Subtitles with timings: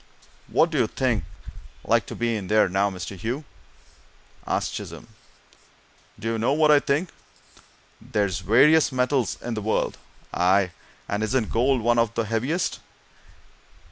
[0.47, 1.27] "What do you think's
[1.83, 3.15] like to be in there, now, Mr.
[3.15, 3.43] Hugh?"
[4.47, 5.09] asked Chisholm.
[6.17, 7.09] "Do you know what I think?
[8.01, 9.99] There's various heavy metals in the world
[10.33, 10.71] aye,
[11.07, 12.79] and isn't gold one of the heaviest?